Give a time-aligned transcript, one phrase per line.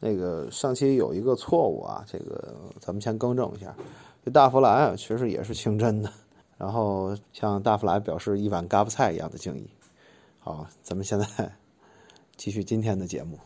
[0.00, 3.74] 那个上期有一个错误啊，这个咱们先更正一下。
[4.24, 6.10] 这大福来啊，其实也是清真的。
[6.56, 9.68] 然后向大福来表示一碗嘎巴菜一样的敬意。
[10.38, 11.26] 好，咱们现在
[12.36, 13.38] 继续今天的节目。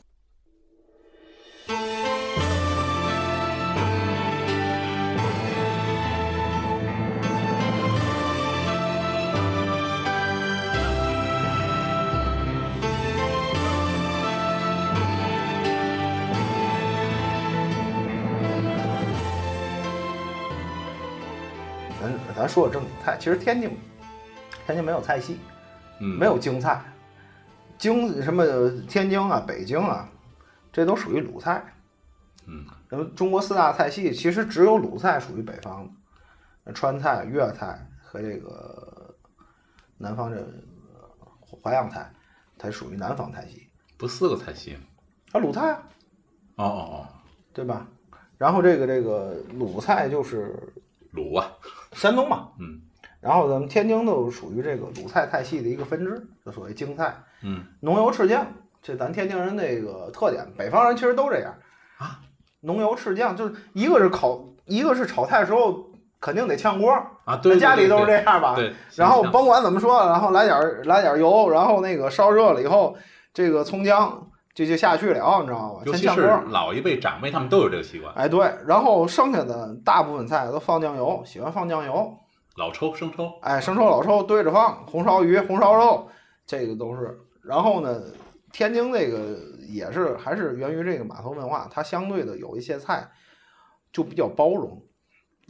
[22.45, 23.75] 咱说说正经菜，其实天津
[24.67, 25.39] 天津没有菜系，
[25.99, 26.85] 嗯，没有京菜，
[27.79, 28.45] 京什么
[28.87, 30.07] 天津啊、北京啊，
[30.71, 31.65] 这都属于鲁菜。
[32.47, 35.91] 嗯，那么中国四大菜系，其实只有鲁菜属于北方
[36.67, 39.17] 的，川菜、粤菜和这个
[39.97, 40.47] 南方这
[41.63, 42.13] 淮扬菜，
[42.59, 43.71] 它属于南方菜系。
[43.97, 44.81] 不四个菜系吗？
[45.33, 45.83] 啊，鲁菜啊，
[46.57, 47.09] 哦哦哦，
[47.55, 47.89] 对吧？
[48.37, 50.55] 然后这个这个鲁菜就是
[51.13, 51.51] 鲁啊，
[51.95, 52.81] 山东嘛，嗯
[53.21, 57.15] 然后咱们天津都属于这个鲁菜菜系的一个分支，就所谓京菜。
[57.43, 58.47] 嗯，浓油赤酱，
[58.83, 61.55] 这咱天津人那个特点，北方人其实都这样
[61.97, 62.21] 啊。
[62.61, 65.87] 浓油赤酱，就是一个是烤，一个是炒菜的时候
[66.21, 66.93] 肯定得炝锅，
[67.25, 68.55] 啊，对，咱家里都是这样吧？
[68.57, 68.75] 对。
[68.95, 72.95] 然后甭管怎么说，然后来点儿来点儿油，然后那个烧热了以后，
[73.33, 75.83] 这个葱姜就就下去了，你知道吗？
[75.85, 76.53] 尤其是先炝锅。
[76.53, 82.17] 老一辈长辈他们都有这个习惯，哎，对，然后剩下的大部分菜都放酱油，喜欢放酱油。
[82.57, 86.09] 老抽生抽，哎，生抽、老抽对着放，红烧鱼、红烧肉，
[86.47, 87.19] 这个都是。
[87.43, 88.01] 然后呢，
[88.53, 89.37] 天津这个
[89.69, 93.11] 也是还是源于这个码头文化，它相对的有一些菜
[93.93, 94.81] 就比较包容。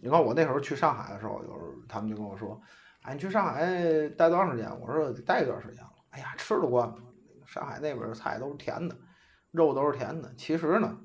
[0.03, 2.59] 你看我那时候去上海的时候，有时候他们就跟我说
[3.05, 3.61] ：“哎，你去上海
[4.17, 6.95] 待多长时间？”我说：“待一段时间了。”哎呀，吃得惯了，
[7.55, 8.97] 上海那边的菜都是甜的，
[9.53, 10.35] 肉都是甜的。
[10.37, 10.99] 其实呢，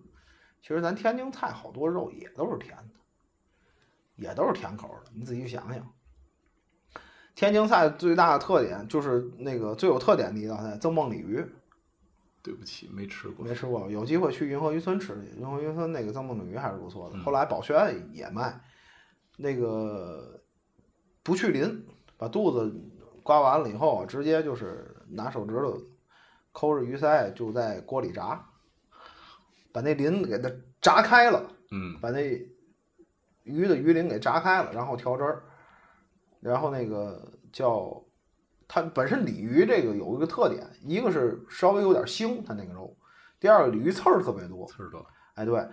[0.64, 2.96] 其实咱天津菜好多肉也都是甜的。
[4.16, 5.94] 也都是甜口的，你自己想想。
[7.36, 11.46] 天津菜最大的特点就是那个最有特点的一道菜——蒸梦鲤鱼。
[12.42, 15.40] 对不起，没吃过，没吃过，有机会去云和渔村吃去。
[15.40, 17.18] 云和渔村那个蒸梦鲤鱼还是不错的。
[17.18, 18.60] 嗯后来宝轩也卖，
[19.38, 20.42] 那个
[21.22, 21.86] 不去鳞，
[22.18, 22.74] 把肚子
[23.24, 25.82] 刮完了以后，直接就是拿手指头
[26.52, 28.44] 抠着鱼鳃，就在锅里炸，
[29.72, 30.52] 把那鳞给它
[30.82, 32.42] 炸开了，嗯把那
[33.44, 35.44] 鱼的鱼鳞给炸开了，然后调汁儿，
[36.40, 38.04] 然后那个叫
[38.68, 42.96] 它本身鲤鱼这个有一个特点，一个是稍微有点腥，它那个肉；
[43.40, 44.68] 第二个鲤鱼刺儿特别多。
[44.68, 45.06] 刺儿多，
[45.36, 45.68] 哎，对，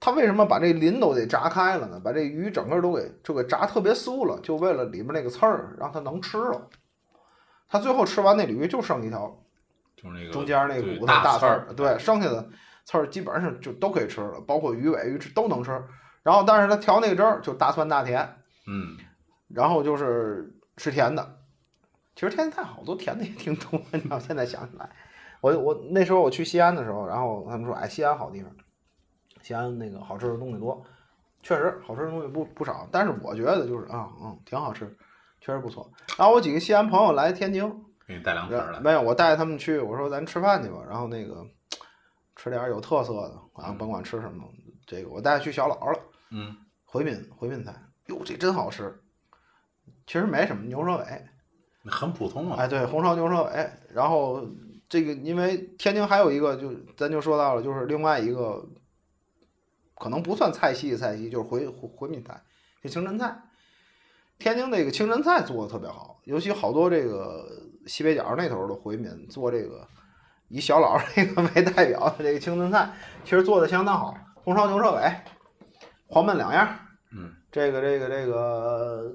[0.00, 2.00] 它为什么把这鳞都得炸开了呢？
[2.00, 6.68] 把这鱼整个都给就给炸特别酥了，就为了里面那个刺儿让它能吃了。
[7.68, 9.40] 它最后吃完那鲤鱼就剩一条
[9.96, 12.48] 就是那个中间那个骨头大刺儿，对，剩下的
[12.84, 15.70] 刺儿基本上就都可以吃了，包括鱼尾、鱼翅都能吃。
[16.22, 18.36] 然后，但是它调那个汁儿就大酸大甜，
[18.68, 18.96] 嗯，
[19.48, 21.38] 然后就是吃甜的。
[22.14, 24.18] 其实天津菜好多甜的也挺多，你知道？
[24.18, 24.88] 现在想起来，
[25.40, 28.52] 我我那时候我去西安的时候，然后他们说，哎，西安好地方，
[29.40, 30.84] 西安那个好吃的东西多，
[31.42, 32.86] 确实好吃的东西不不少。
[32.92, 34.86] 但是我觉得就是啊，嗯，挺好吃，
[35.40, 35.90] 确实不错。
[36.18, 41.46] 然后我几个西安朋友来天津，给你带凉皮儿来，没有，我带他们去，我说咱吃饭去吧，然后那个
[42.36, 44.44] 吃点儿有特色的啊，甭管吃什么，
[44.86, 45.98] 这个我带去小老了，
[46.30, 47.74] 嗯，回民回民菜，
[48.06, 48.98] 哟，这真好吃。
[50.06, 51.24] 其实没什么牛舌尾，
[51.90, 53.70] 很普通啊，哎，对，红烧牛舌尾。
[53.94, 54.44] 然后
[54.88, 58.68] 这个因为天津还有一个，就咱就说到了，就是另外一个
[59.94, 62.42] 可能不算菜系菜系，就是回回回民菜，
[62.82, 63.42] 就清真菜。
[64.38, 67.46] 天津那个清真菜做的特别好，尤其好多这个
[67.86, 69.86] 西北角那头的回民做这个
[70.48, 72.90] 以小老这 个为代表的这个清真菜，
[73.24, 74.14] 其实做的相当好。
[74.44, 75.12] 红烧牛舌尾、
[76.08, 76.78] 黄焖两样儿，
[77.12, 79.14] 嗯，这个这个这个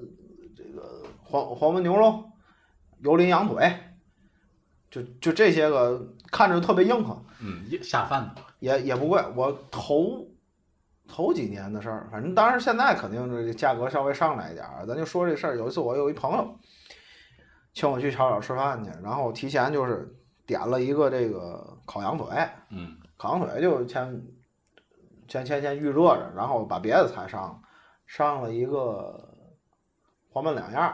[0.56, 2.24] 这个黄黄焖牛肉、
[3.00, 3.70] 油淋羊腿，
[4.90, 9.22] 就就这些个看着特别硬核，嗯，下饭的，也也不贵。
[9.36, 10.26] 我头
[11.06, 14.86] 头几年的事儿，反正当然现在肯定这价格稍微上来一点儿。
[14.86, 16.58] 咱就说这事儿，有一次我有一朋友
[17.78, 20.12] 请我去炒炒吃饭去，然后提前就是
[20.44, 22.26] 点了一个这个烤羊腿，
[22.70, 24.20] 嗯，烤羊腿就先
[25.28, 27.62] 先先先预热着，然后把别的菜上，
[28.04, 29.14] 上了一个
[30.32, 30.92] 黄焖两样，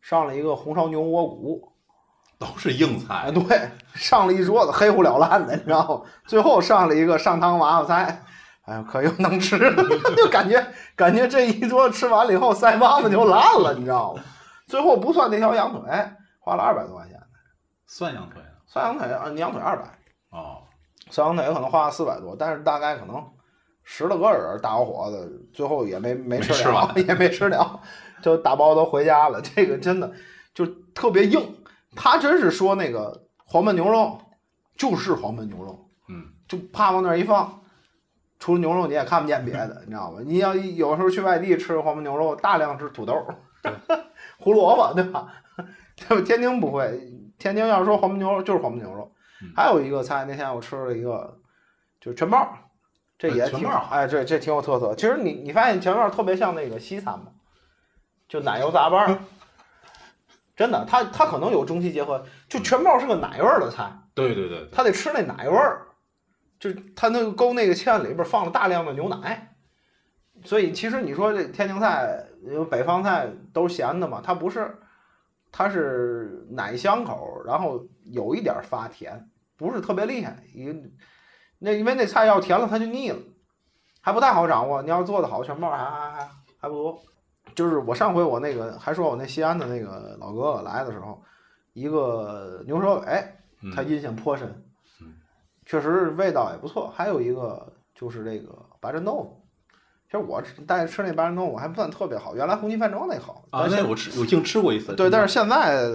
[0.00, 1.72] 上了一个红烧牛窝骨，
[2.38, 6.02] 都是硬哎，菜，对，上了一桌子黑乎了烂的，你知道吗？
[6.26, 8.22] 最后上了一个上汤娃娃菜，
[8.66, 9.82] 哎呦，可又能吃了，
[10.16, 10.64] 就感觉
[10.94, 14.22] 感觉这一桌吃完了以后，腮帮子就烂了，你知道吗？
[14.74, 15.80] 最后不算那条羊腿，
[16.40, 17.16] 花了二百多块钱，
[17.86, 18.58] 算羊腿啊？
[18.66, 19.84] 算羊腿啊，羊腿二百，
[20.30, 20.64] 哦，
[21.10, 23.24] 算羊腿可能花了四百多，但是大概可能
[23.84, 27.80] 十来个人大小伙子，最后也没没没吃了，吃 也没吃了，
[28.20, 29.40] 就打包都回家了。
[29.40, 30.10] 这个真的
[30.52, 31.40] 就特别硬，
[31.94, 34.18] 他真是说那个黄焖牛肉
[34.76, 37.60] 就是黄焖牛肉，嗯，就啪往那儿一放。
[38.40, 40.18] 除了牛肉你也看不见别的，你知道吗？
[40.24, 43.14] 你要有时候去外地吃黄焖牛肉，大量吃土豆、
[44.44, 45.32] 胡萝卜，对吧？
[45.96, 46.22] 对吧？
[46.26, 47.00] 天津不会，
[47.38, 49.10] 天津要是说黄焖牛肉就是黄焖牛肉。
[49.40, 51.38] 嗯还有一个菜，那天我吃了一个，
[52.00, 52.46] 就是全包，
[53.18, 54.94] 这也挺呃全包哎，这这挺有特色。
[54.94, 57.26] 其实你你发现全包特别像那个西餐嘛？
[58.28, 59.18] 就奶油杂拌，
[60.56, 62.24] 真的，它它可能有中西结合。
[62.48, 65.88] 就全包是个奶味儿的菜，对对对对，他得吃那奶味儿，
[66.60, 69.53] 就是他那个勾那个芡里边放了大量的牛奶，
[70.44, 74.78] 所以其实你说这天津菜，因为北方菜都是咸的嘛，它不是，
[75.50, 80.44] 它是奶香口，然后有一点发甜，不是特别厉害。
[80.54, 80.96] 因
[81.58, 83.18] 那因为那菜要甜了它就腻了，
[84.00, 84.82] 还不太好掌握。
[84.82, 86.30] 你要做的好，全包还还还
[86.60, 87.02] 还不多。
[87.54, 91.22] 就是我上回我那个还说我那西安的那个老哥哥来的时候，
[91.72, 93.24] 一个牛舌尾。
[93.74, 94.46] 他印象颇深
[95.00, 95.14] 嗯，
[95.64, 96.92] 确实味道也不错。
[96.94, 99.43] 还有一个就是这个白斩豆腐，
[100.14, 105.90] 其实我吃带吃那白斩豆腐还不算特别好，原来红旗饭庄那好，啊，但是那我吃我净吃过一次，对，但是现在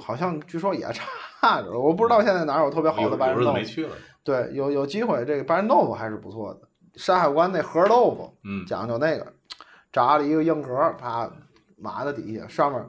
[0.00, 3.56] 好像据说也差着，我不知道现在哪有特别好的白有斩豆腐。
[3.56, 3.90] 没去了，
[4.22, 6.60] 对，有有机会这个白斩豆腐还是不错的。
[6.94, 9.26] 山海关那盒豆腐嗯，讲究那个，
[9.92, 11.28] 炸了一个硬壳，啪
[11.76, 12.80] 码在底下，上面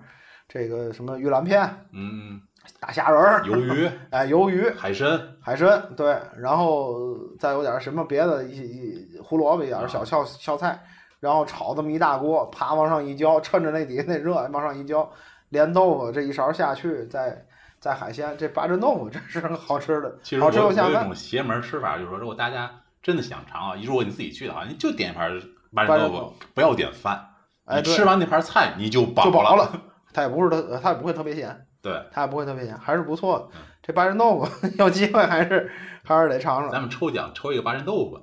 [0.48, 2.40] 这个什么玉兰片、嗯，
[2.80, 10.80] 大虾仁儿、 鱿鱼、 哎鱿鱼、海参，海参对，然后再有点什么别的一一胡萝卜一点儿小翘翘菜，
[11.20, 15.10] 然后炒这么一大锅，啪往上一浇，趁着那底下那热往上一浇，
[15.50, 17.46] 连豆腐这一勺下去，再
[17.80, 20.94] 再海鲜，这八珍豆腐真是好吃的，好其实我我有一。
[20.94, 22.72] 种邪门吃法，就是说，如果大家
[23.04, 25.40] 真的想尝啊，如果你自己去的话，你就点一盘
[25.74, 27.30] 八珍豆腐，不要点饭。
[27.66, 29.64] 哎，吃完那盘菜你就饱就饱了。
[29.64, 29.82] 了，
[30.14, 33.62] 它也不是它，它也不会特别咸，对，它也不会特别咸，还是不错的嗯。
[33.84, 34.48] 这八珍豆腐
[34.80, 35.72] 有机会还是
[36.04, 36.72] 还是得尝尝。
[36.72, 38.20] 咱们抽奖抽一个八珍豆腐，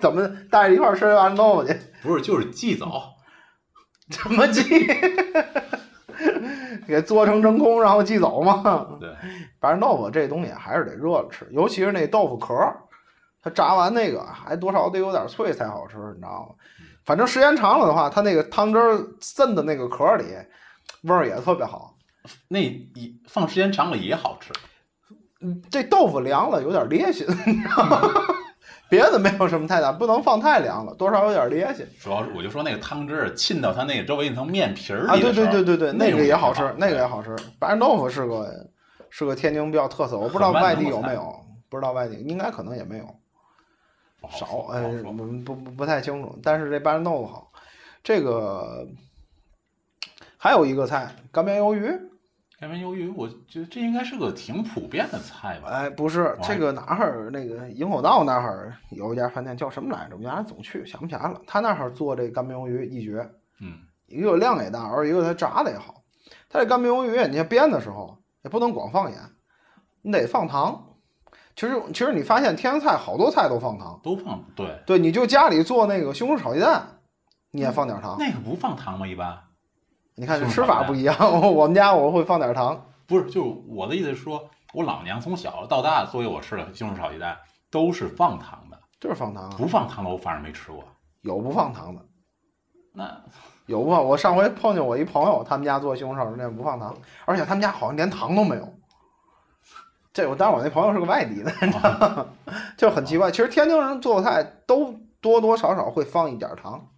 [0.00, 1.76] 怎么带着一块儿吃八珍豆腐去？
[2.04, 3.14] 不是就是祭早，
[4.08, 4.62] 怎么寄？
[6.86, 8.86] 给做成真空，然后寄走嘛？
[9.00, 9.12] 对，
[9.58, 12.76] 白人豆腐这东西还是得热着吃，尤其是那豆腐壳儿，
[13.42, 16.54] 它炸完那个还多少得有点脆才好吃，你知道吗？
[17.04, 20.26] 反正时间长了的话，它那个汤汁儿渗的那个壳儿里，
[21.02, 21.94] 味儿也特别好。
[22.48, 24.52] 那一放时间长了也好吃。
[25.40, 28.00] 嗯，这豆腐凉了有点烈心，你知道吗？
[28.88, 31.84] 别的没有什么太大，不能放太凉了，多少有点烈心。
[32.00, 37.36] 主要是我就说那个汤汁儿浸到它那个周围那层面皮儿里啊，对对对对对，那个也好吃，那个也好吃。
[37.58, 38.70] 白人豆腐是个
[39.10, 41.34] 是个天津比较特色，我不知道外地有没有，
[41.68, 43.04] 不知道外地应该可能也没有，
[44.30, 46.38] 少哎不不不不太清楚。
[46.42, 47.52] 但是这白人豆腐好，
[48.04, 48.86] 这个
[50.46, 51.90] 还有一个菜干煸鱿鱼，
[52.60, 55.70] 干煸鱿鱼，我觉得这应该是个挺普遍的菜吧。
[55.70, 60.10] 哎，不是这个哪儿那个营口道那儿有一家饭店叫什么来着？
[60.12, 61.40] 我们原来总去，想不起来了。
[61.48, 63.28] 他那儿做这干煸鱿鱼一绝，
[63.60, 63.72] 嗯，
[64.06, 66.04] 一个量也大，而一个它炸的也好。
[66.48, 69.18] 它这干煸鱿鱼，你看煸的时候也不能光放盐，
[70.02, 70.80] 你得放糖。
[71.56, 77.00] 其实其实你发现天津菜好多菜都放糖，都放对，对，你就家里做那个西红柿炒鸡蛋，
[77.50, 78.14] 你也放点糖。
[78.16, 79.08] 那个不放糖吗？
[79.08, 79.36] 一般
[80.16, 81.14] 你看这吃法不一样，
[81.54, 82.86] 我们家我会放点糖。
[83.06, 87.36] 不是，就是我的意思是说，我老娘从小到大作为我吃的西红柿炒鸡蛋
[87.70, 90.82] 都是放糖的，就是放糖啊，不放糖的我反正没吃过。
[91.20, 92.00] 有不放糖的，
[92.94, 93.22] 那
[93.66, 94.04] 有不放。
[94.04, 96.96] 我上回碰见我一朋友，他们家做西红柿炒鸡蛋不放糖，
[97.26, 98.72] 而且他们家好像连糖都没有。
[100.12, 102.26] 这我当然我那朋友是个外地的，你知道吗？
[102.78, 103.30] 就很奇怪。
[103.30, 106.88] 其实天津人做菜都多多少少会放一点糖，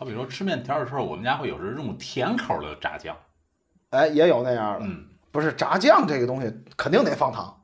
[0.00, 3.14] 好比说吃面条的时候，我们家会有时用甜口的炸酱。
[3.90, 4.86] 哎，也有那样的。
[4.86, 7.54] 嗯，不是炸酱这个东西肯定得放糖，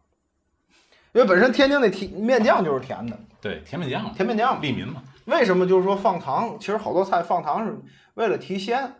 [1.14, 4.61] 因为本身天津那甜面酱就是甜的，对，甜面酱，甜面酱。
[4.61, 5.02] 利民嘛。
[5.25, 6.59] 为什么就是说放糖？
[6.61, 7.75] 其实好多菜放糖是
[8.12, 8.93] 为了提鲜，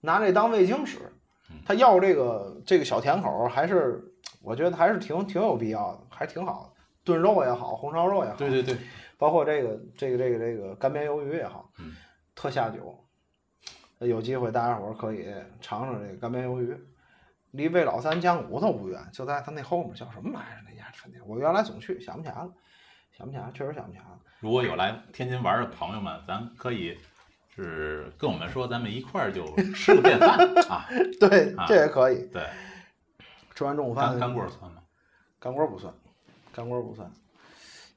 [0.00, 0.98] 拿这当味精使
[1.48, 1.58] 嗯。
[1.64, 4.02] 它要这个这个小甜口，还是
[4.42, 6.80] 我觉得还是挺挺有必要的，还挺好的。
[7.04, 8.76] 炖肉也好，红烧肉也好，对对对，
[9.16, 11.94] 包括这个这个这个这个干煸鱿鱼也好，嗯
[12.40, 12.98] 特下酒。
[13.98, 15.26] 有机会大家伙儿可以
[15.60, 16.74] 尝尝这个干煸鱿鱼，
[17.50, 20.62] 离魏老三酱骨头不远，就在他那后面，叫什么来着？
[20.66, 22.50] 那家饭店我原来总去，想不起来了，
[23.12, 24.18] 想不起来，确实想不起来了。
[24.38, 26.96] 如果有来天津玩的朋友们，咱可以
[27.54, 29.44] 是跟我们说，咱们一块儿就
[29.74, 30.38] 吃个便饭
[30.70, 30.86] 啊。
[31.20, 32.26] 对，啊这也可以。
[32.28, 32.48] 对，
[33.54, 34.82] 吃完中午饭干，干锅算吗？
[35.38, 35.92] 干锅不算，
[36.54, 37.12] 干锅不算。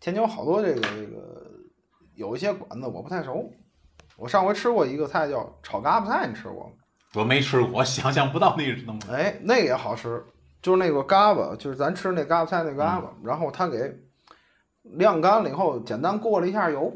[0.01, 1.49] 天津有好多这个这个
[2.15, 3.49] 有一些馆子我不太熟。
[4.23, 6.71] 我上回吃过一个菜叫炒嘎巴菜，你吃过吗？
[7.13, 8.99] 我没吃过，我想象不到那是那么。
[9.11, 10.23] 哎，那个也好吃，
[10.61, 13.93] 就是那个嘎巴，就是咱吃那嘎巴菜那嘎巴，然后他给
[14.83, 16.89] 晾干了以后，简单过了一下油，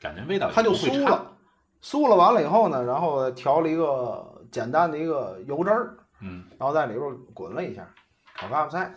[0.00, 0.76] 感觉味道它就不。
[0.76, 1.36] 酥了。
[1.82, 7.84] 酥了完了以后呢，然后调了一个简单的一个油汁儿，嗯，然后在里边儿滚了一下，
[8.36, 8.94] 炒嘎巴菜，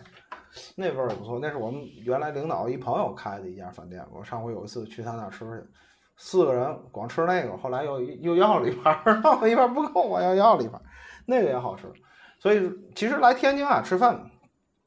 [0.76, 1.40] 那味儿也不错。
[1.42, 5.68] 那是我们原来领导一朋友开的一家饭店，我上回有一次去他那儿吃去，
[6.16, 10.82] 四个人光吃那个，后来又又要了一盘儿， 然后一盘儿不够，我又要了一盘儿，
[11.26, 11.86] 那个也好吃。
[12.38, 14.30] 所以其实来天津啊吃饭，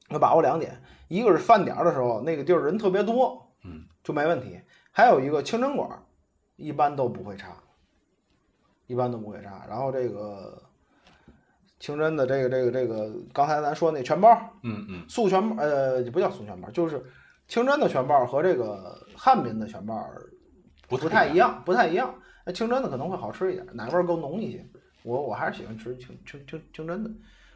[0.09, 4.59] 要把握两点，一个是饭点儿的时候那个地儿人特别多，嗯，就没问题；
[4.91, 6.01] 还有一个清真馆儿，
[6.55, 7.55] 一般都不会差，
[8.87, 9.65] 一般都不会差。
[9.67, 10.61] 然后这个
[11.79, 14.29] 清真的这个这个这个，刚才咱说那全包，
[14.63, 17.03] 嗯嗯，素全包呃不叫素全包，就是
[17.47, 19.95] 清真的全包和这个汉民的全包
[20.89, 21.35] 不不太一。
[21.35, 22.13] 样，不太一样。
[22.45, 24.65] 那清真的可能会好吃一点，奶味儿更浓一些。
[25.03, 27.11] 我我还是喜欢吃清清清清真的，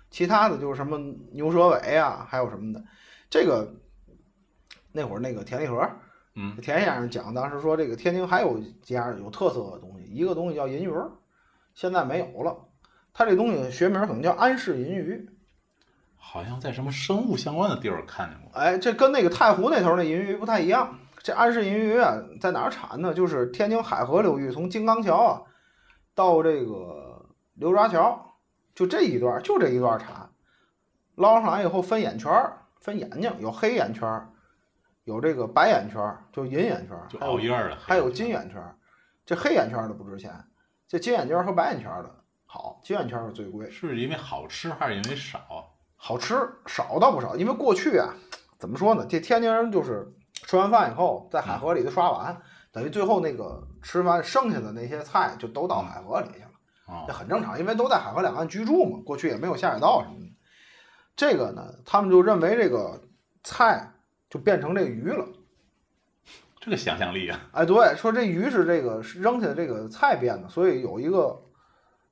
[0.10, 0.98] 其他的就是什么
[1.32, 2.82] 牛舌尾啊，还有什么的。
[3.30, 3.74] 这个
[4.92, 5.90] 那会儿那个田立和，
[6.36, 11.12] 嗯，田先生讲，当时说这个天津还有几样有特色的东西，一个东西叫银鱼儿，
[11.74, 12.56] 现在没有了。
[13.14, 15.30] 它这东西学名可能叫安氏银鱼，
[16.16, 18.52] 好像在什么生物相关的地儿看见过。
[18.60, 20.98] 哎，这跟那个太湖那头那银鱼不太一样。
[21.24, 23.14] 这安氏银鱼啊，在哪儿产呢？
[23.14, 25.42] 就是天津海河流域，从金刚桥啊
[26.14, 28.36] 到这个刘抓桥，
[28.76, 30.30] 就这一段，就这一段产。
[31.16, 34.30] 捞上来以后分眼圈儿，分眼睛，有黑眼圈儿，
[35.06, 37.08] 有这个白眼圈儿，就银眼圈儿，
[37.80, 38.76] 还有金眼圈儿。
[39.26, 40.34] 这黑眼圈儿的不值钱，
[40.90, 42.14] 这金眼圈儿和白眼圈儿的
[42.46, 43.72] 好，金眼圈儿是最贵。
[43.72, 45.72] 是因为好吃还是因为少？
[45.96, 48.14] 好吃少倒不少，因为过去啊，
[48.60, 49.06] 怎么说呢？
[49.08, 56.52] 这天津人就是吃完饭以后在海河里头刷碗，等于最后那个吃完剩下的那些菜就都到海河里去了，
[56.88, 60.32] 哦这，很正常，因为都在海河两岸居住嘛，过去也没有下水道什么的。
[61.16, 63.02] 这个呢，他们就认为这个
[63.44, 63.92] 菜
[64.30, 65.26] 就变成这个鱼了。
[66.60, 71.42] 这个想象力啊，哎，对，说这鱼是这个扔下的这个菜变的，所以有一个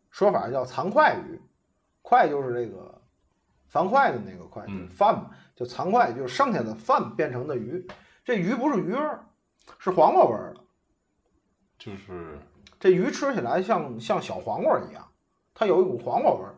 [0.09, 1.41] 说法叫残块鱼，
[2.01, 3.01] 块就是这个
[3.67, 7.87] 樊哙的那个块，就饭嘛，就残块就是剩下的饭变成的鱼。
[8.23, 9.25] 这鱼不是鱼味儿，
[9.79, 10.61] 是黄瓜味儿的。
[11.77, 12.39] 就是
[12.79, 15.07] 这鱼吃起来像像小黄瓜一样，
[15.53, 16.53] 它有一股黄瓜味儿。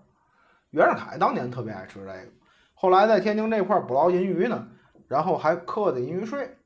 [0.72, 2.28] 袁世凯当年特别爱吃这个，
[2.74, 4.68] 后来在天津这块儿捕捞银鱼呢，
[5.08, 6.58] 然后还刻的银鱼税，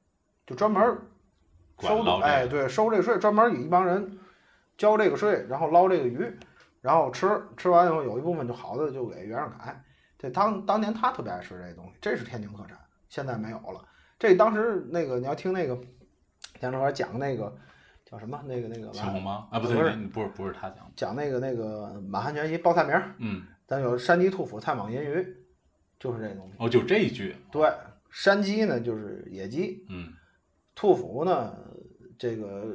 [0.45, 1.01] 就专门儿
[1.79, 4.17] 收哎，对，收这税，专门有一帮人
[4.77, 6.25] 交这个税，然后捞这个鱼，
[6.81, 9.83] 然后吃，吃完以后有一部分就好的就给袁世凯。
[10.17, 13.85] 这当当年他特别爱吃这东西，这是天津特产，现在没有了。
[14.19, 15.77] 这当时那个你要听那个
[16.59, 17.55] 田中和讲那个
[18.05, 19.47] 叫什么那个那个青红吗？
[19.51, 25.35] 啊，不对，不是不是不是他讲的，讲那个那个满汉全席报菜名儿，嗯，咱有山鸡、兔脯、菜蟒、银鱼，
[25.99, 26.55] 就是这东西。
[26.57, 27.69] 哦，就这一句，对，
[28.09, 30.11] 山鸡呢就是野鸡，嗯，
[30.73, 31.55] 兔脯呢
[32.17, 32.65] 这个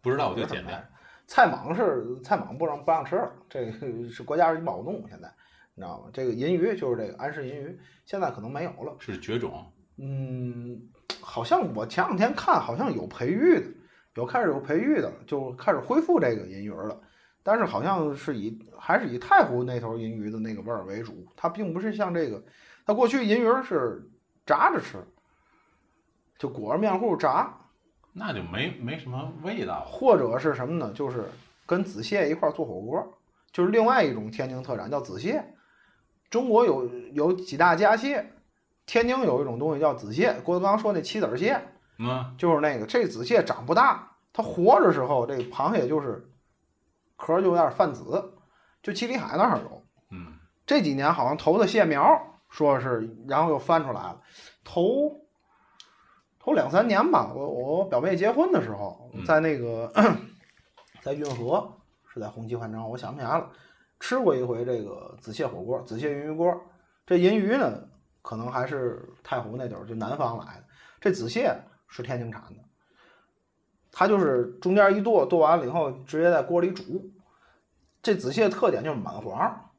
[0.00, 0.88] 不知道我就简单，
[1.26, 3.72] 菜蟒是菜蟒不让不让吃了，这个
[4.08, 5.28] 是国家级保护动物，现在
[5.74, 6.08] 你知道吗？
[6.12, 8.96] 这个银鱼就是这个安氏银鱼，现在可能没有了。
[9.00, 10.80] 是绝种，嗯，
[11.20, 13.66] 好像我前两天看好像有培育的，
[14.14, 17.00] 有开始有培育的，就开始恢复这个银鱼儿了。
[17.42, 22.42] 但是好像是以还是以太湖那头银鱼的那个味儿为主，它并不是像这个，
[22.84, 24.06] 它过去银鱼儿是
[24.44, 24.98] 炸着吃，
[26.38, 27.52] 就裹着面糊炸，
[28.12, 29.82] 那就没没什么味道。
[29.84, 30.92] 或者是什么呢？
[30.92, 31.24] 就是
[31.64, 33.18] 跟子蟹一块儿做火锅，
[33.50, 35.42] 就是另外一种天津特产叫子蟹。
[36.28, 38.30] 中国有有几大家蟹，
[38.88, 40.32] 天津有一种东西叫子蟹。
[40.42, 41.60] 郭德纲说那棋子蟹
[41.98, 46.26] 嗯，就是那个，这子蟹长不大，它活着时候这螃蟹就是
[47.16, 48.32] 壳就有点泛紫，
[48.82, 49.82] 就七里海那儿有。
[50.10, 50.32] 嗯，
[50.64, 54.22] 这几年好像投的蟹苗，说是然后又翻出来了，
[54.64, 55.20] 投
[56.38, 57.30] 头两三年吧。
[57.34, 59.92] 我我表妹结婚的时候，嗯在那个
[61.02, 61.76] 在运河
[62.06, 63.50] 是在红旗环城，我想不起来了，
[64.00, 66.58] 吃过一回这个紫蟹火锅，紫蟹银鱼锅。
[67.04, 67.72] 这银鱼呢，
[68.28, 70.64] 可能还是太湖那地儿就南方来的，
[71.00, 71.58] 这紫蟹
[71.88, 72.62] 是天津产的。
[73.90, 77.10] 它就是中间一剁，剁完了以后直接在锅里煮。
[78.02, 79.70] 这紫蟹特点就是满黄，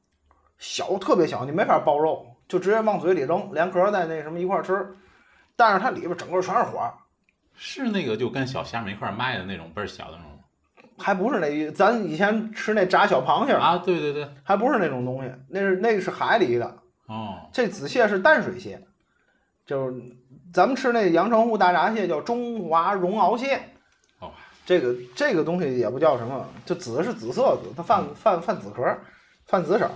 [0.57, 4.97] 小特别小，你没法包肉，就直接往嘴里扔，连壳儿带那什么一块儿吃。
[5.55, 6.91] 但是它里边整个全是黄，
[7.53, 10.31] 是那个就跟小虾米一块儿卖的那种倍儿小的那种
[10.97, 16.79] 还不是那一咱以前吃那炸小螃蟹，啊，对对对，还不是那种东西，那是那个是海里的。
[17.09, 18.79] 哦，这紫蟹是淡水蟹，
[19.65, 20.01] 就是
[20.53, 23.59] 咱们吃那阳澄湖大闸蟹叫中华绒螯蟹。
[24.19, 24.31] 哦，
[24.63, 28.95] 这个这个东西也不叫什么，就紫是紫色紫，它泛泛泛紫壳，
[29.47, 29.91] 泛紫色儿。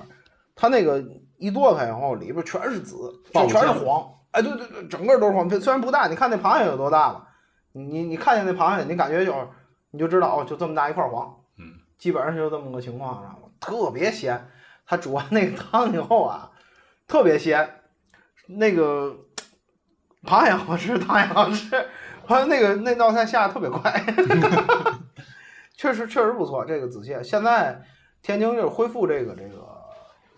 [0.56, 1.04] 它那个
[1.38, 2.96] 一剁开以后，里边全是紫，
[3.32, 4.12] 就全是黄。
[4.32, 5.48] 哎，对对对，整个都是黄。
[5.62, 7.28] 虽然不大，你看那螃蟹有多大吧？
[7.74, 9.36] 你你你看见那螃蟹，你感觉就
[9.92, 11.36] 你就知道哦，就这么大一块黄。
[11.60, 11.66] 嗯，
[12.00, 13.50] 基本上就这么个情况，知道吗？
[13.60, 14.48] 特别鲜。
[14.86, 16.52] 它煮完那个汤以后啊，
[17.14, 17.70] 特别鲜。
[18.48, 19.16] 那个
[20.24, 21.70] 螃蟹好吃， 汤也好吃。
[22.26, 24.04] 还有那个那道菜下的特别快，
[25.78, 26.66] 确实确实不错。
[26.66, 27.80] 这个紫蟹现在
[28.24, 29.64] 天津就是恢复这个这个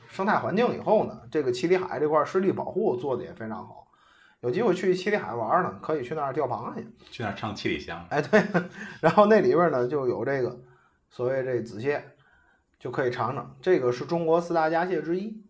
[0.10, 3.88] 生态环境以后呢，这个七里海这块湿地保护做的也非常好。
[4.42, 8.06] 有机会去七里海玩呢，可以去那儿钓螃蟹，去那儿唱七里香。
[8.10, 8.44] 哎，对，
[9.00, 10.60] 然后那里边呢就有这个
[11.10, 12.04] 所谓这紫蟹，
[12.78, 13.56] 就可以尝尝。
[13.62, 15.42] 这个是中国四大家蟹之一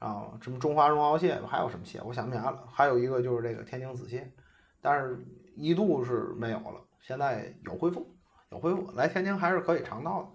[0.00, 2.64] 啊，什么中华绒螯蟹，还有什么蟹我想不起来了。
[2.72, 4.32] 还有一个就是这个天津紫蟹，
[4.80, 5.22] 但是
[5.54, 8.10] 一度是没有了，现在有恢复，
[8.50, 8.90] 有恢复。
[8.96, 10.28] 来天津还是可以尝到的，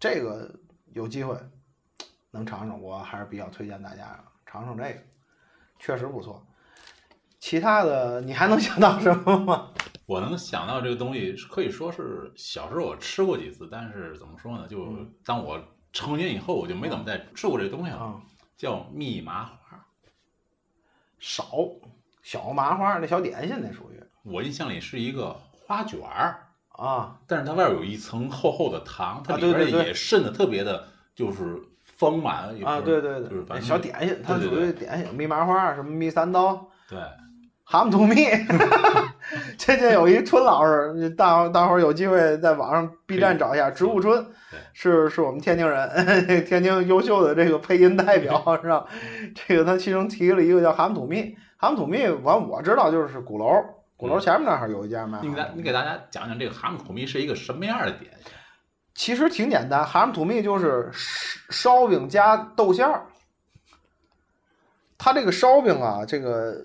[0.00, 0.52] 这个
[0.92, 1.38] 有机会
[2.32, 4.98] 能尝尝，我还是比较推荐大家尝尝这个，
[5.78, 6.44] 确实不错。
[7.38, 9.70] 其他的你还能想到什么吗？
[10.06, 14.66] 我能想到这个东西，可以说是小时候我吃过几次，但是怎么说呢？
[14.66, 18.20] 就嗯当我成年以后，我就没怎么再吃过这个东西了，啊、
[18.56, 19.84] 叫蜜麻花。
[21.18, 21.44] 少
[22.22, 32.54] 小麻花那小点心那属于我印象里是一个花卷儿，啊，但是它外边有一层厚厚的糖，它里边也渗的特别的，就是丰满。
[32.58, 36.98] 也啊，对对对，就是反正那小点心，它属于点心，蜜麻花什么蜜三刀、对，
[37.62, 38.26] 蛤蟆土蜜。
[39.56, 44.24] 这这有一春老师，大大伙儿有机会在网上 B 站找一下，植物春
[44.72, 48.84] 是是我们天津人，天津优秀的这个配音代表 是吧？
[49.34, 53.46] 这个他其中提了一个叫蛤蟆土蜜，蛤蟆土蜜完我知道就是鼓楼，
[53.96, 55.18] 鼓楼前面那儿有一家卖。
[55.22, 58.32] 你给大你给大家讲讲这个蛤蟆土蜜是一个什么样的点心？
[58.94, 63.06] 其实挺简单，蛤蟆土蜜就是烧烧饼加豆馅儿。
[64.96, 66.64] 它这个烧饼啊，这个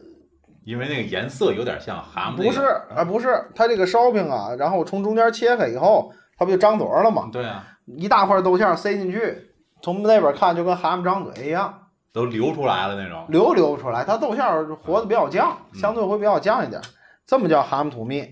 [0.63, 2.43] 因为那个颜色有点像蛤蟆、那个。
[2.43, 2.61] 不是
[2.95, 7.29] 啊，不是它这个烧饼啊，然后从中间切开以后，它不就张嘴了吗？
[7.31, 11.73] 对啊，一大块豆馅儿塞进去，从那边看就跟蛤蟆张嘴一样，
[12.13, 13.25] 都流出来了那种。
[13.29, 14.03] 流流不出来。
[14.03, 16.81] 它豆馅儿和的比较犟，嗯相对会比较犟一点，
[17.25, 18.27] 这么叫蛤蟆土蜜，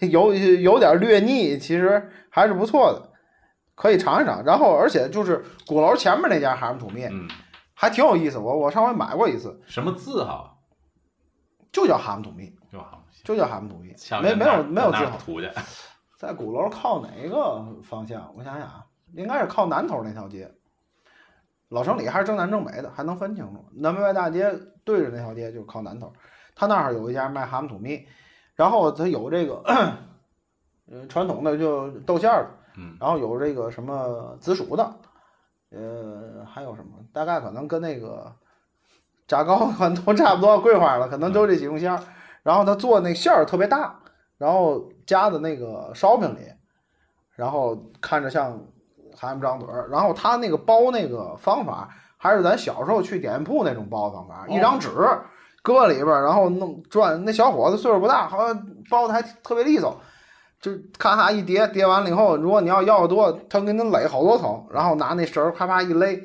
[0.10, 3.02] 有有点略腻，其实还是不错的，
[3.74, 4.42] 可以尝一尝。
[4.44, 7.26] 然后而且就是鼓楼前面那家蛤蟆土蜜嗯，
[7.74, 10.58] 还挺有意思，我我上回买过一次，什么字号？
[11.72, 12.52] 就叫蛤蟆土蜜，
[13.24, 15.04] 就叫蛤蟆土蜜，没没有没有字号。
[15.04, 15.50] 儿涂去。
[16.18, 18.30] 在鼓楼靠哪个方向？
[18.36, 20.52] 我想想啊，应该是靠南头那条街。
[21.68, 23.64] 老城里还是正南正北的，还能分清楚。
[23.72, 24.52] 南门外大街
[24.84, 26.12] 对着那条街就是靠南头，
[26.54, 28.06] 他那儿有一家卖蛤蟆土蜜，
[28.54, 29.62] 然后他有这个，
[30.90, 34.94] 呃，传统的就豆馅儿的，嗯，然后有这个什么紫薯的，
[35.70, 36.98] 呃，还有什么？
[37.12, 38.34] 大概可能跟那个
[39.30, 42.00] 炸糕可能都差不多，桂花了，可能都这几种馅儿。
[42.42, 43.94] 然后他做那馅儿特别大，
[44.38, 46.40] 然后夹在那个烧饼里，
[47.36, 48.60] 然后看着像
[49.16, 49.88] 蛤蟆张嘴儿。
[49.88, 54.88] 然后他那个包那个方法还是咱小时候去点心铺那种包方法，一张纸
[55.62, 57.24] 搁里边儿，然后弄转。
[57.24, 59.96] 那小伙子岁数不大，好像包的还特别利索。
[60.60, 66.20] 就咔咔一叠，叠完了以后，如果你要要的多，他给你垒好多层，然后拿那绳儿啪啪一勒，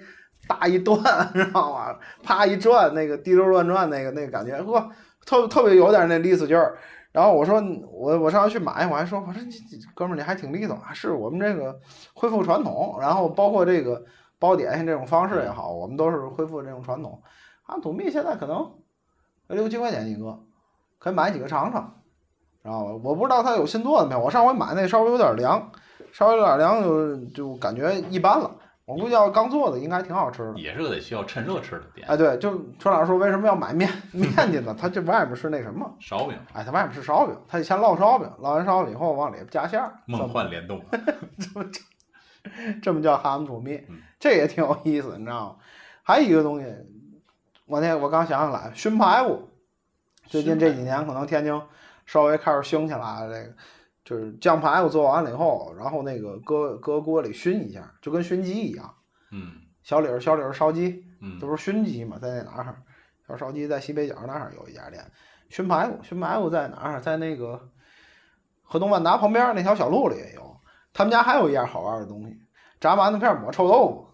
[0.48, 1.02] 大一段，
[1.34, 1.96] 知道吗？
[2.24, 4.90] 啪一转，那个滴溜乱转，那个那个感觉，呵，
[5.26, 6.78] 特特别有点那利索劲儿。
[7.12, 11.80] 然后我说我我上去买，我还说我说你你哥们儿你还挺利索啊，是我们这个
[12.14, 14.04] 恢复传统，然后包括这个
[14.38, 17.22] 包点心这种方式也好，我们都是恢复这种传统。
[17.64, 18.70] 啊，土蜜现在可能
[19.48, 20.38] 六七块钱一个，
[21.00, 22.02] 可以买几个尝尝。
[22.64, 22.92] 知道吧？
[23.04, 25.72] 我不知道它有新做的没有，我上回买那稍微有点凉，
[26.12, 28.52] 稍微有点凉就就感觉一般了。
[28.86, 30.54] 我估计要刚做的应该挺好吃的。
[30.60, 34.76] 也是个得需要趁热吃的点哎，对，就春老师说为什么要买面面去呢？
[34.80, 35.92] 它这外面是那什么？
[36.00, 40.80] 烧饼，哎，它外面是烧饼，它得先烙烧饼，烙完烧饼以后往里加馅儿，梦幻联动。
[42.84, 45.56] 这么叫蛤蟆土蜜嗯，这也挺有意思，你知道吗？
[46.04, 46.72] 还有一个东西，
[47.66, 49.50] 我那我刚想起来，熏排骨，
[50.28, 51.60] 最近这几年可能天津
[52.06, 53.56] 稍微开始兴起来了，这个
[54.06, 58.94] 就是酱排骨做完了以后，然后那个搁搁锅里熏一下，就跟熏鸡一样，
[59.32, 59.52] 嗯
[59.84, 62.78] 小李儿小李儿烧鸡，嗯这不是熏鸡嘛，在那哪儿？
[63.28, 65.04] 小烧鸡在西北角那儿有一家店，
[65.50, 67.02] 熏排骨，熏排骨在哪儿？
[67.02, 67.70] 在那个
[68.62, 70.56] 河东万达旁边那条小路里也有。
[70.94, 72.38] 他们家还有一样好玩的东西，
[72.80, 74.08] 炸馒头片儿抹臭豆腐。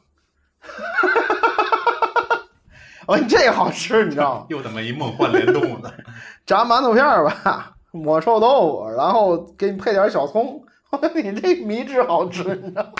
[3.07, 4.45] 哦，这好吃，你知道吗？
[4.49, 5.91] 又他妈一梦幻联动呢，
[6.45, 10.63] 炸馒头片儿吧，抹臭豆腐，然后给你配点小葱，
[11.15, 12.91] 你这迷之好吃，你知道吗？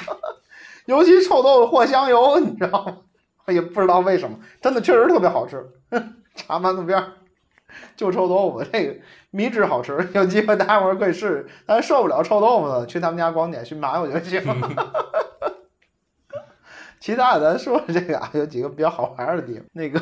[0.85, 2.97] 尤其臭豆腐和香油，你知道吗？
[3.47, 5.65] 也不知道为什么，真的确实特别好吃。
[6.33, 7.13] 炸馒头片儿，
[7.95, 8.95] 就臭豆腐，这个
[9.31, 10.09] 迷之好吃。
[10.13, 14.41] 有机会大家伙儿可以试试，但是受不了臭豆腐的，去他们家光点去买我就行。
[16.99, 19.63] 其他的咱说说这个啊，有几个比较好玩的地方。
[19.73, 19.99] 那个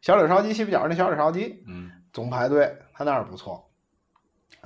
[0.00, 3.64] 小柳烧鸡，西北角那小柳烧鸡，嗯，总排队，他那儿不错，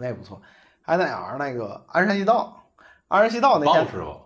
[0.00, 0.40] 那也不错。
[0.82, 2.60] 还在哪儿那个鞍山西道，
[3.08, 4.20] 鞍山西道那天包师傅，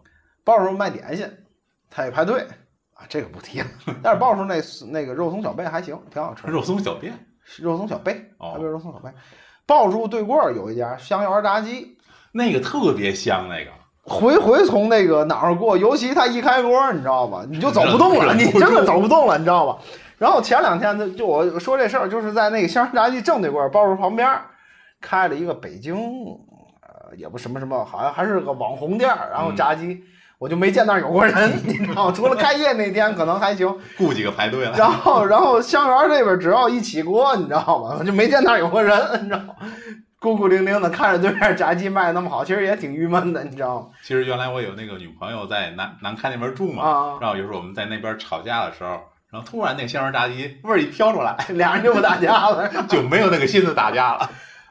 [0.45, 1.31] 鲍师傅卖点心，
[1.91, 2.41] 他也排队
[2.95, 3.67] 啊，这个不提了。
[4.03, 4.55] 但是鲍师傅那
[4.91, 6.47] 那个肉松小贝还行，挺好吃。
[6.47, 7.13] 肉松小贝，
[7.59, 9.11] 肉松小贝，哦还有肉松小贝。
[9.67, 11.99] 鲍师傅对过儿有一家香园炸鸡，
[12.33, 13.71] 那个特别香，那个
[14.03, 19.79] 回回从那个哪儿过，尤其他一开锅，你知道吧，你就走不动了，你真的走不动了，你知道吧？
[20.19, 24.45] 然后前两天呢，就我说这事儿，就是在那个香园炸鸡正对过儿，鲍师傅旁边儿
[25.05, 25.95] 开了一个北京，
[26.81, 30.03] 呃，也不什么什么，好像还是个网红店儿，然后炸鸡。
[30.37, 32.13] 我就没见那儿有过人， 你知道吗？
[32.15, 34.73] 除了开业那天可能还行， 雇几个排队了。
[34.77, 37.97] 然后然后香园这边只要一起锅，你知道吗？
[38.01, 39.55] 我就没见那儿有过人，你知道吗？
[40.19, 43.87] 孤孤零零的看着对面炸鸡卖的那么好，其实也挺郁闷的，你知道吗？
[44.03, 52.69] 其实原来我有那个女朋友在南南开那边住嘛，啊，然后有时候我们在那边吵架的时候，然后突然那个香园炸鸡味儿一飘出来， 俩人就不打架了。
[52.89, 54.29] 就没有那个心思打架了。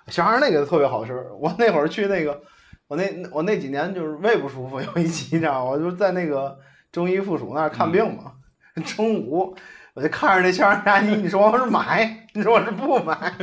[0.08, 2.42] 香园那个特别好吃，我那会儿去那个，
[2.88, 6.58] 我那我那几年就是胃不舒服，有一期你知道吗，我就在那个
[6.92, 8.34] 中医附属那儿看病嘛，
[8.86, 9.56] 中午
[9.94, 13.34] 我就看着那香园炸鸡，你说我是买，你说我是不买，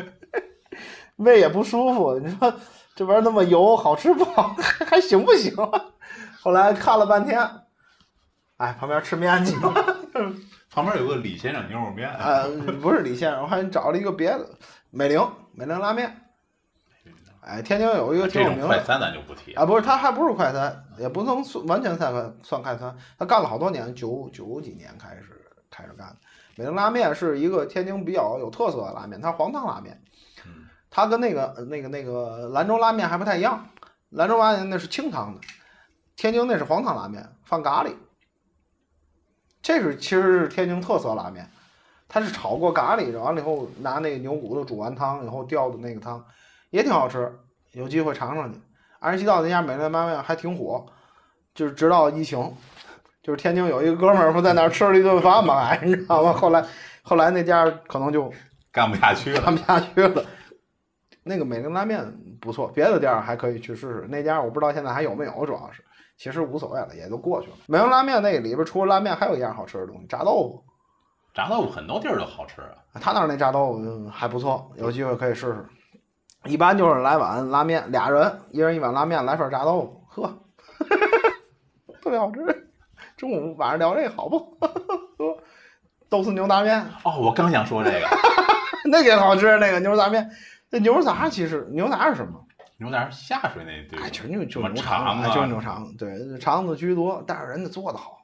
[1.17, 2.53] 胃也不舒服，你说
[2.95, 5.55] 这玩意儿那么油，好吃不好，还 还行不行？
[6.41, 7.41] 后来看了半天，
[8.59, 9.97] 哎，旁边吃面去了。
[10.73, 12.49] 旁边有个李先生牛肉面，呃，
[12.81, 14.49] 不是李先生，我还找了一个别的，
[14.91, 15.21] 美玲
[15.53, 16.17] 美玲拉面。
[17.41, 19.55] 哎，天津有一个挺这有名的种快餐咱就不提。
[19.55, 26.17] 啊，不是，他还不是快餐，也不能算完全算算快餐，他干了好多年，九九几年开始开始干的。
[26.57, 29.99] 美菱拉面是一个天津比较有特色的拉面，它是黄汤拉面，
[30.45, 33.67] 嗯，它跟那个那个那个兰州拉面还不太一样，
[34.11, 35.41] 兰州拉面那是清汤的，
[36.17, 37.95] 天津那是黄汤拉面，放咖喱。
[39.63, 41.49] 这是其实是天津特色拉面，
[42.09, 46.23] 它是炒过咖喱，完了以后拿那个牛骨头煮完汤以后吊的那个汤，
[46.71, 47.33] 也挺好吃，
[47.73, 48.61] 有机会尝尝去。
[48.99, 50.87] 安西道那家美乐拉面还挺火，
[51.55, 52.55] 就是直到疫情，
[53.23, 56.33] 就是天津有一个哥们儿不在那儿吃了一顿饭嘛，还 你知道吗？
[56.33, 56.65] 后来
[57.03, 58.33] 后来那家可能就
[58.73, 59.41] 干不下去了。
[59.41, 60.25] 干不下去了。
[61.23, 62.05] 那个美菱拉面
[62.41, 64.07] 不错，别的店儿还可以去试试。
[64.09, 65.85] 那家我不知道现在还有没有，主要是
[66.17, 67.57] 其实无所谓了，也都过去了。
[67.67, 70.65] 美菱拉面那里边除了拉面，还有一样好吃的东西，炸豆腐。
[71.33, 72.77] 炸豆腐很多地儿都好吃啊。
[73.01, 75.65] 他那儿那炸豆腐嗯还不错，有机会可以试试。
[76.47, 80.43] 一般就是来碗拉面，俩人一人一碗拉面，来份炸豆腐，呵，
[82.03, 82.69] 特别好吃。
[83.17, 84.39] 中午晚上聊这个好不？
[84.61, 84.73] 呵
[86.09, 88.09] 豆豉牛杂面，哦，我刚想说这个
[88.91, 90.31] 那个好吃，那个牛杂面。
[90.71, 92.45] 那牛杂其实牛杂是什么？
[92.79, 98.17] 牛杂下水那对哎，吧，就就就牛肠啊哎就是牛肠，对，肠子居多，但是人家做的好。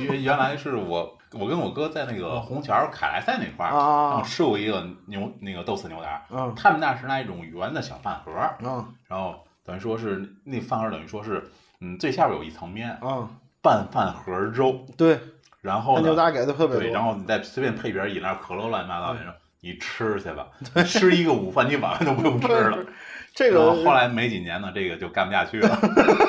[0.00, 6.52] 原原来是我我跟我哥在那个虹桥凯莱赛那块儿，然啊后，吃过一个牛那个豆豉牛杂，嗯。
[6.56, 8.94] 他们那是那一种圆的小饭盒儿，嗯。
[9.06, 13.28] 然后等于说是那饭盒儿等于说是嗯最下边有一层面嗯，
[13.60, 15.18] 拌饭盒肉，对，
[15.60, 19.20] 然后牛杂给的特别对，然后你再随便配点饮料、可乐乱七八糟的，
[19.60, 20.46] 你吃去吧，
[20.84, 22.78] 吃一个午饭你晚饭都不用吃了。
[23.36, 25.78] 这个后来没几年呢，这个就干不下去了，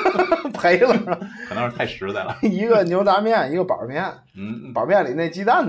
[0.52, 0.94] 赔了，
[1.48, 2.36] 可能是太实在了。
[2.42, 4.04] 一个牛杂面，一个板面，
[4.36, 5.66] 嗯，板面里那鸡蛋，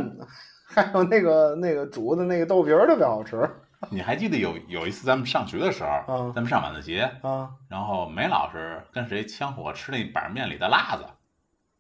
[0.68, 3.50] 还有那个那个煮的那个豆皮儿特别好吃
[3.90, 7.48] 你还记得有有一次咱们上学的时候，嗯咱们上晚自习，啊。
[7.70, 11.06] 然后梅老师跟谁呛火吃那板面里的辣子，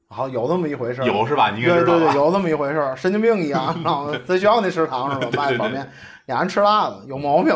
[0.07, 1.05] 好，有那么一回事儿。
[1.05, 1.51] 有是吧？
[1.51, 3.75] 你应该知道对对对，有那么一回事儿，神经病一样？
[4.25, 5.43] 在学校那食堂是吧？
[5.49, 5.91] 卖板面，
[6.27, 7.53] 俩人吃辣子，有毛病。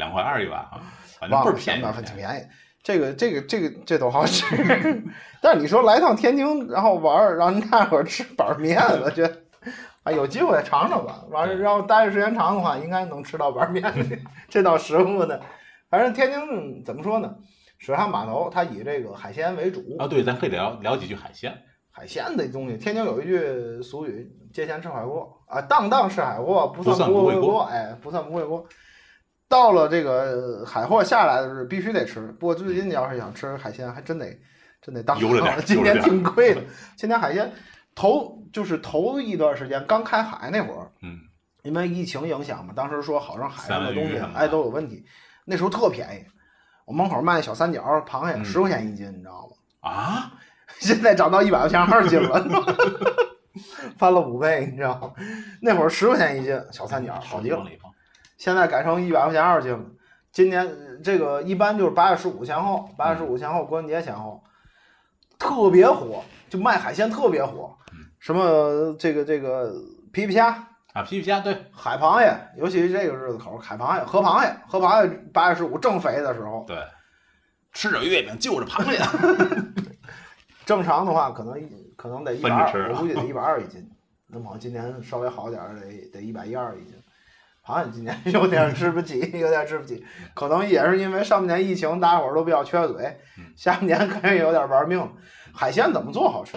[0.00, 0.82] 两块二一碗啊，
[1.20, 2.42] 反正倍儿便宜，反正挺便宜。
[2.82, 4.44] 这个这个这个这都好吃，
[5.40, 9.36] 但是你说来趟天津，然后玩儿，让大伙儿吃板面，我觉得
[10.02, 11.22] 啊有机会尝尝吧。
[11.30, 13.84] 完了，然后待的时间长的话，应该能吃到板面
[14.48, 15.38] 这道食物呢。
[15.90, 17.32] 反正天津怎么说呢？
[17.78, 20.06] 水上码头它以这个海鲜为主，啊。
[20.06, 21.52] 对，咱可以聊聊几句海鲜。
[21.90, 28.64] 海鲜的东西，天津有一句俗语：“借钱吃海货啊，当当吃海货，不不算不不会过过。”哎，不算不会过。
[29.50, 32.20] 到了这个海货下来的时候，必须得吃。
[32.38, 34.26] 不过最近你要是想吃海鲜，还真得
[34.80, 36.62] 真得当悠着点 今年挺贵的。
[36.96, 37.50] 今年海鲜
[37.96, 41.18] 头就是头一段时间刚开海那会儿，嗯，
[41.64, 45.04] 因为疫情影响嘛，当时说好像海上的东西哎都有问题，
[45.44, 46.24] 那时候特便宜，
[46.86, 49.50] 我门口卖小三角螃蟹嗯十块钱一斤，你知道
[49.82, 49.90] 吗？
[49.90, 50.32] 啊，
[50.78, 52.40] 现在涨到一百块钱二斤了，
[53.98, 55.12] 翻了五倍，你知道吗？
[55.60, 57.66] 那会儿十块钱一斤小三角，好极了。
[58.40, 59.84] 现在改成一百块钱二斤了。
[60.32, 64.42] 今年呃这个一般就是八月十五前后，八月十五前后，国庆节前后，
[65.38, 69.70] 特别火，就卖海鲜特别火嗯，什么这个这个
[70.10, 70.48] 皮皮虾、
[70.94, 76.78] 啊，皮皮虾对，海螃蟹，尤其是这个日子口，海螃蟹、河螃蟹，河螃蟹八月十五正肥的时候，对，
[77.72, 78.98] 吃着月饼就着螃蟹。
[80.64, 81.60] 正常的话可能
[81.94, 83.86] 可能得一百我估计得一百二一斤。
[84.28, 86.94] 那么今年稍微好点儿得得一百一二一斤。
[87.70, 90.04] 螃蟹今年 有点吃不起，有点吃不起，
[90.34, 95.08] 可能也是因为上半年疫情，大伙儿都比较缺嘴嗯，下半年肯定有点玩命。
[95.52, 96.56] 海鲜怎么做好吃？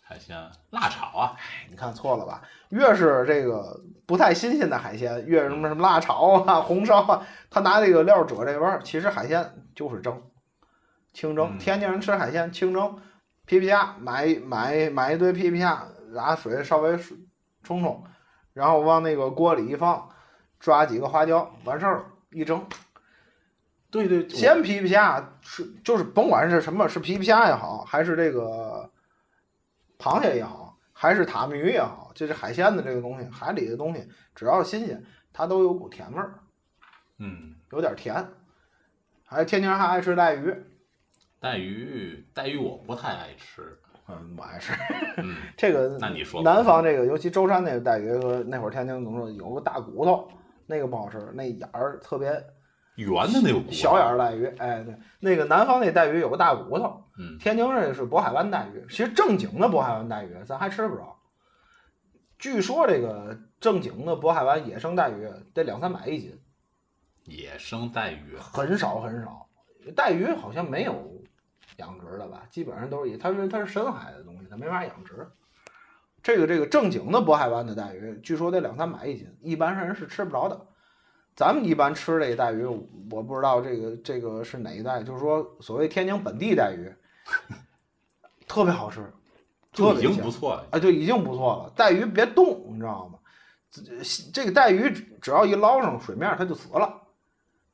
[0.00, 0.36] 海鲜
[0.70, 1.36] 辣炒啊，
[1.70, 2.42] 你看错了吧？
[2.68, 8.80] 越是这个不太新鲜的海鲜，越是什么什么辣炒啊、红烧啊，他拿这个料儿遮这味儿。
[8.84, 10.22] 其实海鲜就是蒸，
[11.12, 11.52] 清蒸。
[11.52, 12.98] 嗯天津人吃海鲜清蒸，
[13.46, 16.98] 皮皮虾买买买一堆皮皮虾，拿水稍微
[17.62, 18.04] 冲冲，
[18.52, 20.10] 然后往那个锅里一放，
[20.64, 22.64] 抓几个花椒，完事儿一蒸。
[23.90, 28.90] 对对，鲜皮皮虾是就是甭管是什么，是皮皮虾也好，还是这个
[29.98, 36.40] 螃蟹也好，还是塔目鱼也好，这是海鲜的这个东西，海里的东西，只要新鲜，它都有股甜味儿，
[37.18, 38.26] 嗯，有点甜。
[39.26, 40.54] 还天津人还爱吃带鱼，
[41.38, 44.72] 带鱼带鱼我不太爱吃，嗯，我爱吃。
[45.18, 50.28] 嗯，这个那你说南方这个，尤其舟山那个带鱼和那会儿天津怎么说，有个大骨头，
[50.66, 52.30] 那个不好吃，那眼儿特别
[52.96, 57.02] 圆的那种小眼儿带鱼，哎，对，那个南方那带鱼有个大骨头。
[57.18, 61.16] 嗯，天津这是渤海湾带鱼，其实正经的渤海湾带鱼咱还吃不着。
[62.38, 66.38] 据说这个正经的渤海湾野生带鱼得两三百一斤，
[67.24, 69.48] 野生带鱼，很少很少。
[69.94, 71.22] 带鱼好像没有
[71.76, 75.26] 养殖的吧，基本上都是以它是它是深海的东西，它没法养殖。
[76.24, 80.58] 这个这个正经的渤海湾的带鱼，据说得两三百一斤，一般人是吃不着的。
[81.36, 82.64] 咱们一般吃这个带鱼，
[83.10, 86.90] 我不知道这个这个是哪一带，就是说所谓天津本地带鱼，
[88.48, 89.12] 特别好吃，
[89.70, 90.66] 就已经不错了。
[90.70, 91.70] 啊，就已经不错了。
[91.76, 93.18] 带鱼别动，你知道吗？
[93.70, 93.82] 这
[94.32, 97.02] 这个带鱼只要一捞上水面，它就死了，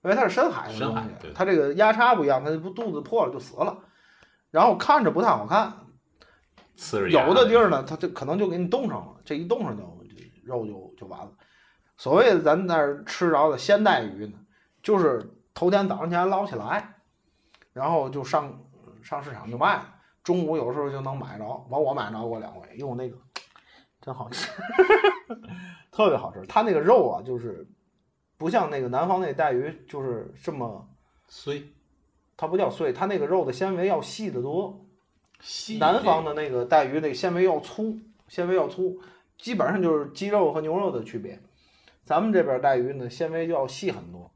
[0.02, 1.02] 因为它是深海的东西
[1.36, 3.78] 它这个压差不一样，它不肚子破了就死了。
[4.50, 5.72] 然后看着不太好看，
[7.10, 11.30] 有的地儿呢，它就可能就给你冻上了，这一冻上就就肉就就完了。
[11.96, 14.32] 所谓的咱那儿吃着的鲜带鱼呢，
[14.82, 16.94] 就是头天早上起来捞起来，
[17.74, 18.58] 然后就上
[19.02, 21.44] 上市场就卖了，中午有时候就能买着。
[21.68, 23.16] 完我买着过两回，用那个
[24.00, 24.50] 真好吃，
[25.92, 26.44] 特别好吃。
[26.46, 27.68] 它那个肉啊，就是
[28.38, 30.88] 不像那个南方那带鱼，就是这么
[31.28, 31.70] 碎
[32.38, 34.86] 它不叫碎，它那个肉的纤维要细得多。
[35.40, 35.78] 细。
[35.78, 37.98] 南方的那个带鱼那个纤维要粗，
[38.28, 39.00] 纤维要粗，
[39.38, 41.38] 基本上就是鸡肉和牛肉的区别。
[42.04, 44.30] 咱们这边带鱼呢，纤维就要细很多，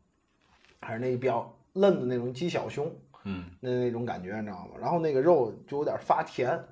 [0.81, 4.75] 还是那比较嫩的那种鸡小胸，嗯，那那种感觉，你知道吗？
[4.81, 6.65] 然后那个肉就有点发甜。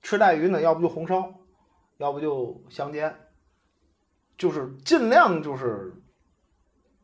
[0.00, 1.32] 吃带鱼呢，要不就红烧，
[1.98, 3.14] 要不就香煎，
[4.36, 5.92] 就是尽量就是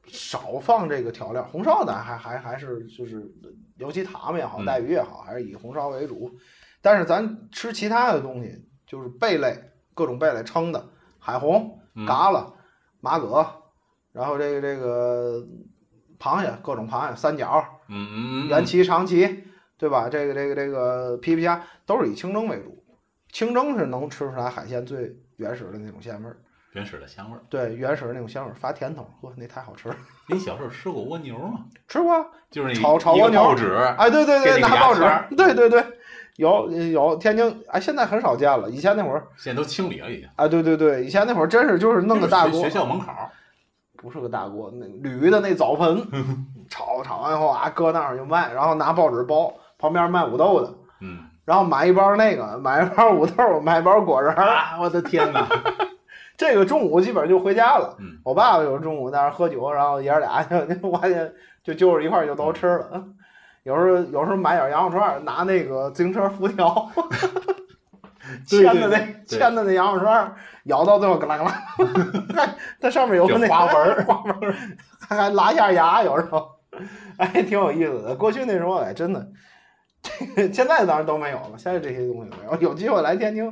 [0.08, 1.44] 少放这个调料。
[1.44, 3.30] 红烧咱还还还是就是，
[3.76, 6.30] 尤其塔们也好，嗯带鱼也好，还是以红烧为主。
[6.80, 9.56] 但是咱吃其他的东西，就是贝类，
[9.94, 12.52] 各种贝类称的，海虹、嗯嘎啦、
[13.00, 13.46] 马蛤，
[14.12, 15.46] 然后这个这个
[16.18, 19.44] 螃蟹，各种螃蟹，三角、嗯，圆鳍、长鳍，
[19.76, 20.08] 对吧？
[20.08, 22.84] 这个这个这个皮皮虾都是以清蒸为主，
[23.32, 26.38] 清蒸是能吃出来海鲜最原始的那种鲜味儿，
[26.78, 27.40] 原始的香味儿。
[27.50, 29.96] 对，原始的那种香味儿，发甜头，呵，那太好吃了。
[30.28, 31.64] 你小时候吃过蜗牛吗？
[31.88, 35.02] 吃过啊，就是那炒炒蜗牛报纸，哎，对对对，拿报纸
[35.36, 35.84] 对对对，
[36.36, 40.28] 有有天津，哎，现在很少见了，以前那会儿，现在都清理了已经。
[40.36, 43.06] 哎，对对对，以前那会儿真是就是弄个大锅学学，校门口，
[43.96, 46.06] 不是个大锅，那铝的那澡盆，
[46.70, 54.32] 炒炒完以后啊，搁那儿就卖，然后拿报纸包，旁边卖五豆的，嗯，然后买一包那个，买一包五豆，买一包果仁
[54.80, 55.44] 我的天哪！
[56.38, 57.94] 这个中午基本上就回家了。
[57.98, 61.30] 嗯我爸爸有时候中午在那儿喝酒，然后爷儿俩 就我发现
[61.62, 63.04] 就揪着一块儿就都吃了。
[63.64, 66.88] 有时候有时候买点羊肉串，拿那个自行车辐条
[68.48, 71.52] 对牵的那对对牵的那羊肉串儿，咬到最后咯啦咯啦，
[72.34, 74.54] 还它上面有个那花纹儿花纹，
[75.08, 76.46] 还还拉一下牙，有时候，
[77.16, 78.14] 哎，挺有意思的。
[78.14, 79.26] 过去那时候哎，真的，
[80.02, 82.60] 这个现在当然都没有了，现在这些东西没有。
[82.60, 83.44] 有机会来天津，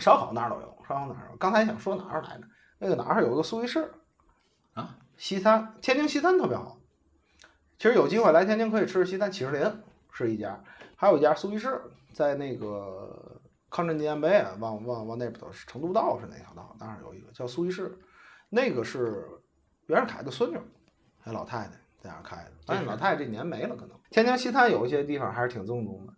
[0.00, 1.36] 烧烤哪儿都有，烧烤哪儿有。
[1.36, 2.44] 刚才想说哪儿来着？
[2.78, 3.92] 那个哪儿有个苏伊士
[4.72, 6.78] 啊，西餐，天津西餐特别好。
[7.78, 9.70] 其实有机会来天津可以吃吃西餐，启士林
[10.10, 10.58] 是一家，
[10.96, 11.80] 还有一家苏伊士，
[12.12, 16.74] 在那个抗震纪念碑啊，往往往那边走，成都道是哪条道？
[16.78, 17.98] 当然有一个叫苏伊士，
[18.48, 19.26] 那个是
[19.86, 20.58] 袁世凯的孙女，
[21.24, 22.52] 那老太太在那儿开的。
[22.66, 23.98] 但是老太太这年没了，可能。
[24.10, 26.12] 天津西餐有一些地方还是挺正宗的，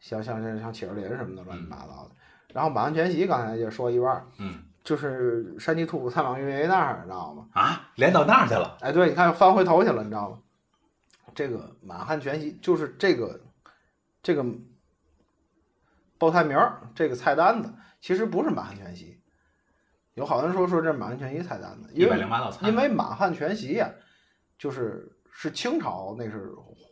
[0.00, 2.16] 像像像像启士林什么的乱七八糟的。
[2.52, 7.46] 然后满汉全席刚才也说一半，嗯，就是山西兔参访运营那儿，你知道吗？
[7.52, 8.76] 啊，连到那儿去了。
[8.80, 10.38] 哎，对，你看翻回头去了，你知道吗？
[11.34, 13.40] 这个满汉全席就是这个
[14.22, 14.44] 这个
[16.18, 19.16] 报菜名儿，这个菜单子其实不是满汉全席。
[20.14, 22.68] 有好多人说说这满汉全席菜单子，一百零八道菜。
[22.68, 23.88] 因为满汉全席呀，
[24.58, 26.50] 就是是清朝那是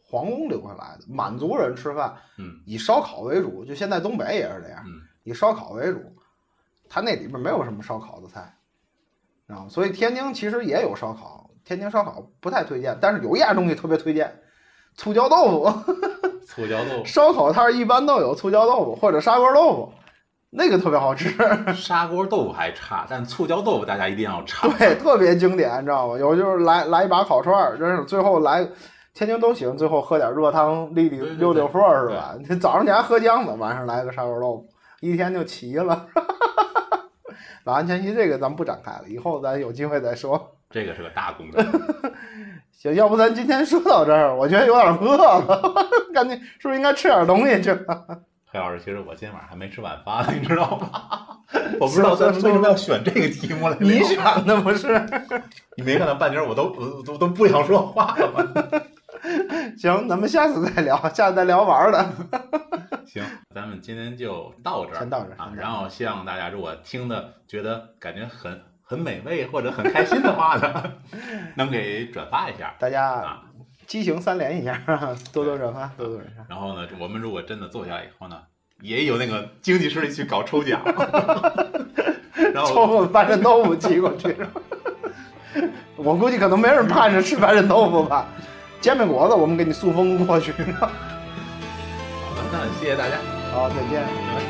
[0.08, 6.00] 皇宫留下来的，满族人吃饭，嗯，以烧烤为主，就现在东北也是这样，嗯，以烧烤为主。
[6.88, 8.40] 它那里边没有什么烧烤的菜，
[9.46, 9.66] 知道吗？
[9.68, 14.32] 所以天津其实也有烧烤，天津烧烤不太推荐，但是有一样东西特别推荐，
[14.94, 15.94] 醋椒豆腐。
[16.48, 17.04] 醋椒豆腐。
[17.04, 19.92] 烧烤摊儿一般都有醋椒豆腐或者砂锅豆腐，
[20.48, 21.28] 那个特别好吃。
[21.76, 24.70] 砂锅豆腐还差，但醋椒豆腐大家一定要尝。
[24.78, 26.18] 对，特别经典，你知道吗？
[26.18, 28.66] 有就是来来一把烤串儿，真是最后来，
[29.12, 32.34] 天津都喜欢最后喝点热汤溜溜溜溜缝儿是吧？
[32.38, 34.66] 你早上你还喝浆子，晚上来个砂锅豆腐，
[35.00, 36.06] 一天就齐了。
[37.64, 40.56] 老安全期这个咱们不展开了，以后咱有机会再说。
[40.70, 41.64] 这个是个大工程。
[42.72, 45.74] 行，要不咱今天说到这儿，我觉得有点饿了，
[46.14, 47.72] 赶紧是不是应该吃点东西去？
[48.50, 51.38] 黑老师，其实我今天晚上还没吃晚饭呢，你知道吗？
[51.80, 53.76] 我不知道咱们为什么要选这个题目来。
[53.80, 54.88] 你选的不是？
[55.76, 58.80] 你没看到半截我都我都都不想说话了吗？
[59.76, 62.06] 行，咱们下次再聊，下次再聊玩的。
[63.06, 63.22] 行，
[63.54, 65.52] 咱们今天就到这儿，先到这儿啊。
[65.56, 70.92] 然后希望大家如果听的觉得感觉很很美味或者很开心的话呢，
[71.56, 72.74] 能给转发一下。
[72.78, 73.42] 大家啊，
[73.86, 74.80] 激情三连一下，
[75.32, 76.44] 多多转发，多多转发。
[76.48, 78.36] 然后呢，我们如果真的做下来以后呢，
[78.80, 80.80] 也有那个经济实力去搞抽奖，
[82.52, 84.36] 然后抽个白人豆腐寄过去。
[85.96, 88.28] 我估计可能没人盼着吃白人豆腐吧，
[88.80, 90.52] 煎饼果子我们给你塑封过去。
[90.78, 90.86] 好
[92.36, 93.16] 的，那谢谢大家，
[93.52, 94.02] 好，再见。
[94.02, 94.47] 拜拜。